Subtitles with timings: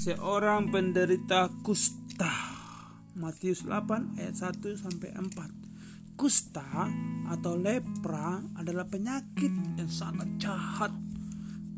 [0.00, 2.32] seorang penderita kusta.
[3.20, 6.16] Matius 8 ayat 1 sampai 4.
[6.16, 6.88] Kusta
[7.28, 10.88] atau lepra adalah penyakit yang sangat jahat.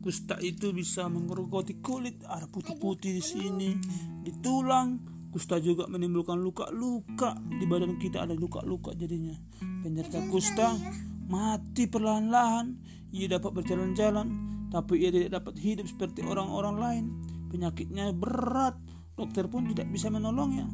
[0.06, 3.74] Kusta itu bisa mengerogoti kulit, ada putih-putih di sini,
[4.22, 5.02] di tulang.
[5.34, 9.34] Kusta juga menimbulkan luka-luka di badan kita ada luka-luka jadinya.
[9.82, 10.78] Penderita kusta
[11.26, 12.78] mati perlahan-lahan.
[13.18, 14.26] Ia dapat berjalan-jalan,
[14.70, 17.06] tapi ia tidak dapat hidup seperti orang-orang lain
[17.52, 18.80] Penyakitnya berat,
[19.12, 20.64] dokter pun tidak bisa menolongnya.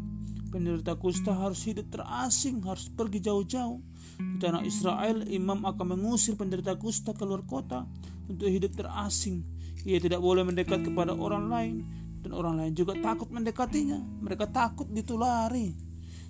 [0.49, 3.83] Penderita kusta harus hidup terasing, harus pergi jauh-jauh.
[4.17, 7.85] Di tanah Israel, imam akan mengusir penderita kusta keluar kota
[8.31, 9.43] untuk hidup terasing.
[9.83, 11.77] Ia tidak boleh mendekat kepada orang lain,
[12.23, 13.99] dan orang lain juga takut mendekatinya.
[14.23, 15.75] Mereka takut ditulari.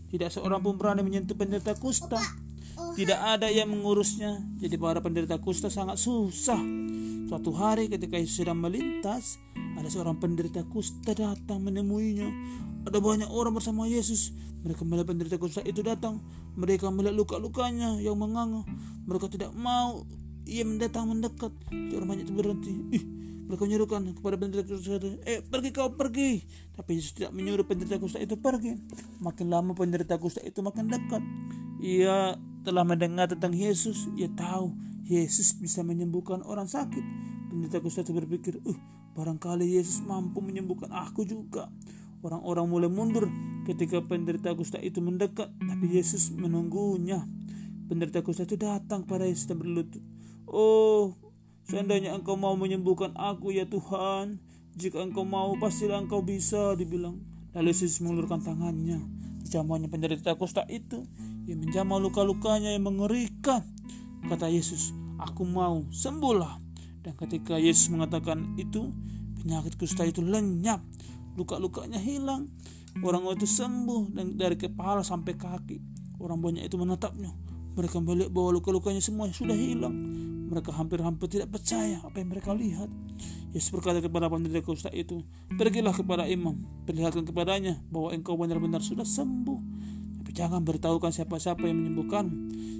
[0.08, 2.47] Tidak seorang pun berani menyentuh penderita kusta.
[2.98, 4.42] Tidak ada yang mengurusnya.
[4.58, 6.58] Jadi para penderita kusta sangat susah.
[7.28, 9.38] Suatu hari ketika Yesus sedang melintas,
[9.78, 12.26] ada seorang penderita kusta datang menemuinya.
[12.88, 14.32] Ada banyak orang bersama Yesus.
[14.66, 16.18] Mereka melihat penderita kusta itu datang.
[16.58, 18.66] Mereka melihat luka-lukanya yang menganga.
[19.06, 20.02] Mereka tidak mau
[20.48, 21.52] ia mendatang mendekat.
[21.70, 22.72] Banyak itu berhenti.
[22.96, 23.04] Ih,
[23.48, 26.40] mereka menyuruhkan kepada penderita kusta eh pergi kau pergi.
[26.72, 28.76] Tapi Yesus tidak menyuruh penderita kusta itu pergi.
[29.20, 31.20] Makin lama penderita kusta itu makin dekat.
[31.84, 34.08] Ia telah mendengar tentang Yesus.
[34.16, 34.72] Ia tahu
[35.08, 37.04] Yesus bisa menyembuhkan orang sakit.
[37.48, 38.78] Penderita kusta itu berpikir, uh,
[39.16, 41.72] barangkali Yesus mampu menyembuhkan aku juga.
[42.20, 43.30] Orang-orang mulai mundur
[43.64, 47.24] ketika penderita kusta itu mendekat, tapi Yesus menunggunya.
[47.88, 50.04] Penderita kusta itu datang pada Yesus dan berlutut.
[50.48, 51.12] Oh,
[51.68, 54.40] seandainya engkau mau menyembuhkan aku ya Tuhan,
[54.72, 57.20] jika engkau mau pastilah engkau bisa, dibilang.
[57.52, 59.02] Lalu Yesus mengulurkan tangannya.
[59.44, 61.04] Dijamahnya penderita kusta itu,
[61.44, 63.60] ia menjamah luka-lukanya yang mengerikan.
[64.24, 66.60] Kata Yesus, aku mau sembuhlah.
[67.04, 68.88] Dan ketika Yesus mengatakan itu,
[69.40, 70.80] penyakit kusta itu lenyap,
[71.36, 72.48] luka-lukanya hilang,
[73.04, 75.76] orang itu sembuh dan dari kepala sampai kaki.
[76.18, 77.30] Orang banyak itu menatapnya.
[77.78, 79.94] Mereka melihat bahwa luka-lukanya semua sudah hilang.
[80.48, 82.88] Mereka hampir-hampir tidak percaya apa yang mereka lihat.
[83.52, 85.20] Yesus berkata kepada penderita kusta itu,
[85.60, 89.60] Pergilah kepada imam, perlihatkan kepadanya bahwa engkau benar-benar sudah sembuh.
[90.20, 92.26] Tapi jangan beritahukan siapa-siapa yang menyembuhkan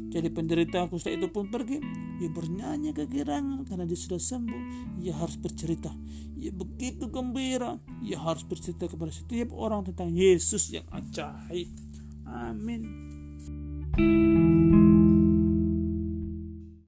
[0.09, 1.85] jadi penderita kusta itu pun pergi.
[2.19, 4.63] Ia bernyanyi kegirangan karena dia sudah sembuh.
[5.05, 5.93] Ia harus bercerita.
[6.41, 7.77] Ia begitu gembira.
[8.01, 11.69] Ia harus bercerita kepada setiap orang tentang Yesus yang ajaib.
[12.25, 12.83] Amin.